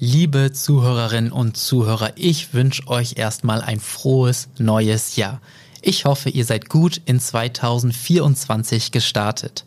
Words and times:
Liebe 0.00 0.52
Zuhörerinnen 0.52 1.32
und 1.32 1.56
Zuhörer, 1.56 2.12
ich 2.14 2.54
wünsche 2.54 2.86
euch 2.86 3.14
erstmal 3.16 3.62
ein 3.62 3.80
frohes 3.80 4.48
neues 4.56 5.16
Jahr. 5.16 5.40
Ich 5.82 6.04
hoffe, 6.04 6.30
ihr 6.30 6.44
seid 6.44 6.68
gut 6.68 7.00
in 7.04 7.18
2024 7.18 8.92
gestartet. 8.92 9.64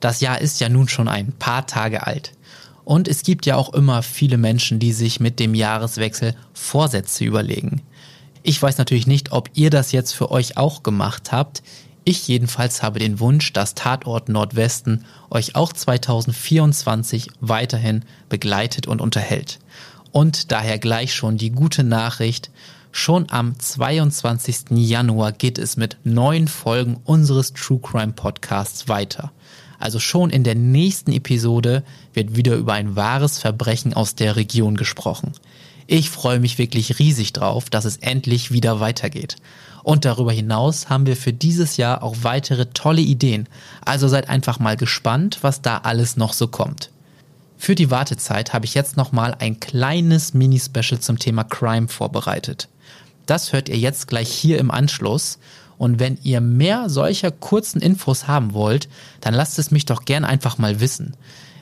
Das 0.00 0.22
Jahr 0.22 0.40
ist 0.40 0.58
ja 0.58 0.70
nun 0.70 0.88
schon 0.88 1.06
ein 1.06 1.32
paar 1.32 1.66
Tage 1.66 2.06
alt. 2.06 2.32
Und 2.86 3.08
es 3.08 3.24
gibt 3.24 3.44
ja 3.44 3.56
auch 3.56 3.74
immer 3.74 4.02
viele 4.02 4.38
Menschen, 4.38 4.78
die 4.78 4.94
sich 4.94 5.20
mit 5.20 5.38
dem 5.38 5.54
Jahreswechsel 5.54 6.34
Vorsätze 6.54 7.26
überlegen. 7.26 7.82
Ich 8.42 8.62
weiß 8.62 8.78
natürlich 8.78 9.06
nicht, 9.06 9.32
ob 9.32 9.50
ihr 9.52 9.68
das 9.68 9.92
jetzt 9.92 10.12
für 10.12 10.30
euch 10.30 10.56
auch 10.56 10.82
gemacht 10.82 11.30
habt. 11.30 11.62
Ich 12.06 12.28
jedenfalls 12.28 12.82
habe 12.82 12.98
den 12.98 13.18
Wunsch, 13.18 13.54
dass 13.54 13.74
Tatort 13.74 14.28
Nordwesten 14.28 15.06
euch 15.30 15.56
auch 15.56 15.72
2024 15.72 17.30
weiterhin 17.40 18.04
begleitet 18.28 18.86
und 18.86 19.00
unterhält. 19.00 19.58
Und 20.12 20.52
daher 20.52 20.78
gleich 20.78 21.14
schon 21.14 21.38
die 21.38 21.50
gute 21.50 21.82
Nachricht, 21.82 22.50
schon 22.92 23.30
am 23.30 23.58
22. 23.58 24.66
Januar 24.72 25.32
geht 25.32 25.58
es 25.58 25.78
mit 25.78 25.96
neun 26.04 26.46
Folgen 26.46 26.98
unseres 27.04 27.54
True 27.54 27.80
Crime 27.80 28.12
Podcasts 28.12 28.86
weiter. 28.86 29.32
Also 29.78 29.98
schon 29.98 30.28
in 30.28 30.44
der 30.44 30.54
nächsten 30.54 31.10
Episode 31.10 31.84
wird 32.12 32.36
wieder 32.36 32.54
über 32.54 32.74
ein 32.74 32.96
wahres 32.96 33.38
Verbrechen 33.38 33.94
aus 33.94 34.14
der 34.14 34.36
Region 34.36 34.76
gesprochen. 34.76 35.32
Ich 35.86 36.10
freue 36.10 36.38
mich 36.38 36.58
wirklich 36.58 36.98
riesig 36.98 37.32
drauf, 37.32 37.70
dass 37.70 37.84
es 37.84 37.96
endlich 37.96 38.50
wieder 38.50 38.80
weitergeht. 38.80 39.36
Und 39.84 40.06
darüber 40.06 40.32
hinaus 40.32 40.88
haben 40.88 41.04
wir 41.04 41.14
für 41.14 41.34
dieses 41.34 41.76
Jahr 41.76 42.02
auch 42.02 42.16
weitere 42.22 42.66
tolle 42.72 43.02
Ideen. 43.02 43.46
Also 43.84 44.08
seid 44.08 44.30
einfach 44.30 44.58
mal 44.58 44.78
gespannt, 44.78 45.40
was 45.42 45.60
da 45.60 45.76
alles 45.76 46.16
noch 46.16 46.32
so 46.32 46.48
kommt. 46.48 46.90
Für 47.58 47.74
die 47.74 47.90
Wartezeit 47.90 48.54
habe 48.54 48.64
ich 48.64 48.72
jetzt 48.72 48.96
nochmal 48.96 49.36
ein 49.38 49.60
kleines 49.60 50.32
Mini-Special 50.32 51.00
zum 51.00 51.18
Thema 51.18 51.44
Crime 51.44 51.88
vorbereitet. 51.88 52.68
Das 53.26 53.52
hört 53.52 53.68
ihr 53.68 53.76
jetzt 53.76 54.08
gleich 54.08 54.30
hier 54.30 54.58
im 54.58 54.70
Anschluss. 54.70 55.38
Und 55.76 56.00
wenn 56.00 56.18
ihr 56.22 56.40
mehr 56.40 56.88
solcher 56.88 57.30
kurzen 57.30 57.82
Infos 57.82 58.26
haben 58.26 58.54
wollt, 58.54 58.88
dann 59.20 59.34
lasst 59.34 59.58
es 59.58 59.70
mich 59.70 59.84
doch 59.84 60.06
gern 60.06 60.24
einfach 60.24 60.56
mal 60.56 60.80
wissen. 60.80 61.14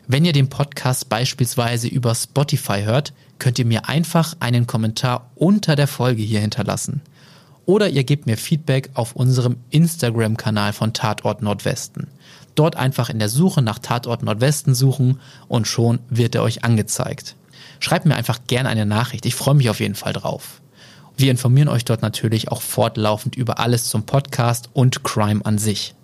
Wenn 0.07 0.25
ihr 0.25 0.33
den 0.33 0.48
Podcast 0.48 1.09
beispielsweise 1.09 1.89
über 1.89 2.14
Spotify 2.14 2.83
hört, 2.83 3.14
könnt 3.41 3.59
ihr 3.59 3.67
mir 3.67 3.89
einfach 3.89 4.36
einen 4.39 4.69
Kommentar 4.69 5.31
unter 5.34 5.75
der 5.75 5.89
Folge 5.89 6.23
hier 6.23 6.41
hinterlassen 6.41 7.01
oder 7.66 7.88
ihr 7.88 8.05
gebt 8.05 8.27
mir 8.27 8.36
Feedback 8.36 8.91
auf 8.94 9.14
unserem 9.14 9.56
Instagram-Kanal 9.70 10.72
von 10.72 10.92
Tatort 10.92 11.42
Nordwesten. 11.42 12.08
Dort 12.55 12.77
einfach 12.77 13.08
in 13.08 13.18
der 13.18 13.28
Suche 13.28 13.62
nach 13.62 13.78
Tatort 13.78 14.22
Nordwesten 14.22 14.74
suchen 14.74 15.20
und 15.48 15.66
schon 15.66 16.00
wird 16.10 16.34
er 16.34 16.42
euch 16.42 16.64
angezeigt. 16.64 17.36
Schreibt 17.80 18.06
mir 18.06 18.14
einfach 18.14 18.40
gerne 18.46 18.68
eine 18.68 18.86
Nachricht, 18.86 19.27
ich 19.27 19.34
freue 19.34 19.55
mich 19.55 19.70
auf 19.70 19.80
jeden 19.80 19.94
Fall 19.94 20.12
drauf. 20.12 20.60
Wir 21.16 21.30
informieren 21.30 21.68
euch 21.68 21.84
dort 21.84 22.02
natürlich 22.02 22.48
auch 22.50 22.62
fortlaufend 22.62 23.36
über 23.36 23.58
alles 23.58 23.84
zum 23.84 24.05
Podcast 24.05 24.70
und 24.72 25.05
Crime 25.05 25.44
an 25.44 25.58
sich. 25.58 25.94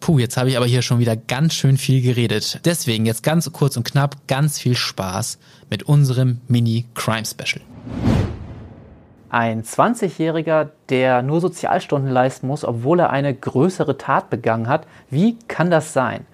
Puh, 0.00 0.18
jetzt 0.18 0.36
habe 0.36 0.50
ich 0.50 0.56
aber 0.56 0.66
hier 0.66 0.82
schon 0.82 0.98
wieder 0.98 1.14
ganz 1.16 1.54
schön 1.54 1.78
viel 1.78 2.02
geredet. 2.02 2.60
Deswegen 2.64 3.06
jetzt 3.06 3.22
ganz 3.22 3.50
kurz 3.52 3.76
und 3.76 3.84
knapp 3.84 4.26
ganz 4.26 4.58
viel 4.58 4.74
Spaß 4.74 5.38
mit 5.70 5.84
unserem 5.84 6.40
Mini-Crime-Special. 6.48 7.60
Ein 9.32 9.62
20-Jähriger, 9.62 10.68
der 10.90 11.22
nur 11.22 11.40
Sozialstunden 11.40 12.10
leisten 12.10 12.46
muss, 12.46 12.66
obwohl 12.66 13.00
er 13.00 13.08
eine 13.08 13.32
größere 13.32 13.96
Tat 13.96 14.28
begangen 14.28 14.68
hat. 14.68 14.86
Wie 15.08 15.38
kann 15.48 15.70
das 15.70 15.94
sein? 15.94 16.26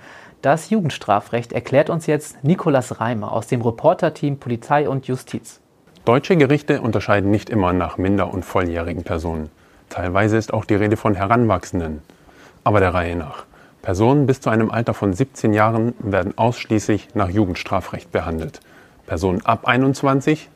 Das 0.42 0.70
Jugendstrafrecht 0.70 1.52
erklärt 1.52 1.90
uns 1.90 2.06
jetzt 2.06 2.42
Nikolas 2.42 3.00
Reimer 3.00 3.30
aus 3.30 3.46
dem 3.46 3.62
Reporterteam 3.62 4.38
Polizei 4.38 4.88
und 4.88 5.06
Justiz. 5.06 5.60
Deutsche 6.04 6.36
Gerichte 6.36 6.80
unterscheiden 6.80 7.30
nicht 7.30 7.50
immer 7.50 7.72
nach 7.72 7.98
minder- 7.98 8.34
und 8.34 8.44
volljährigen 8.44 9.04
Personen. 9.04 9.48
Teilweise 9.90 10.36
ist 10.36 10.52
auch 10.52 10.64
die 10.64 10.74
Rede 10.74 10.96
von 10.96 11.14
Heranwachsenden. 11.14 12.02
Aber 12.64 12.80
der 12.80 12.94
Reihe 12.94 13.14
nach. 13.14 13.44
Personen 13.80 14.26
bis 14.26 14.40
zu 14.40 14.50
einem 14.50 14.72
Alter 14.72 14.92
von 14.92 15.12
17 15.12 15.52
Jahren 15.52 15.94
werden 16.00 16.36
ausschließlich 16.36 17.14
nach 17.14 17.28
Jugendstrafrecht 17.28 18.10
behandelt. 18.10 18.58
Personen 19.06 19.46
ab 19.46 19.68
21 19.68 20.50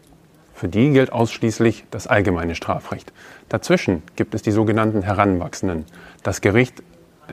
für 0.55 0.69
die 0.69 0.91
gilt 0.91 1.13
ausschließlich 1.13 1.85
das 1.91 2.07
allgemeine 2.07 2.55
Strafrecht. 2.55 3.13
Dazwischen 3.49 4.03
gibt 4.17 4.35
es 4.35 4.43
die 4.43 4.51
sogenannten 4.51 5.03
Heranwachsenden. 5.03 5.85
Das 6.23 6.41
Gericht 6.41 6.83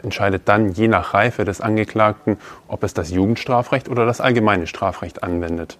entscheidet 0.01 0.43
dann 0.45 0.71
je 0.71 0.87
nach 0.87 1.13
Reife 1.13 1.45
des 1.45 1.61
Angeklagten, 1.61 2.37
ob 2.67 2.83
es 2.83 2.93
das 2.93 3.11
Jugendstrafrecht 3.11 3.89
oder 3.89 4.05
das 4.05 4.21
allgemeine 4.21 4.67
Strafrecht 4.67 5.23
anwendet. 5.23 5.77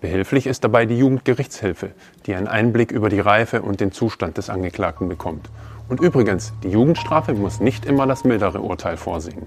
Behilflich 0.00 0.46
ist 0.46 0.62
dabei 0.62 0.86
die 0.86 0.98
Jugendgerichtshilfe, 0.98 1.90
die 2.26 2.34
einen 2.34 2.48
Einblick 2.48 2.92
über 2.92 3.08
die 3.08 3.20
Reife 3.20 3.62
und 3.62 3.80
den 3.80 3.92
Zustand 3.92 4.36
des 4.36 4.50
Angeklagten 4.50 5.08
bekommt. 5.08 5.48
Und 5.88 6.00
übrigens, 6.00 6.52
die 6.62 6.68
Jugendstrafe 6.68 7.32
muss 7.32 7.60
nicht 7.60 7.86
immer 7.86 8.06
das 8.06 8.24
mildere 8.24 8.60
Urteil 8.60 8.96
vorsehen. 8.96 9.46